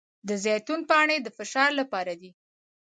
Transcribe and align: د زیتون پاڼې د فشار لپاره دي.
د 0.27 0.29
زیتون 0.43 0.79
پاڼې 0.89 1.17
د 1.21 1.27
فشار 1.37 1.69
لپاره 1.79 2.13
دي. 2.21 2.31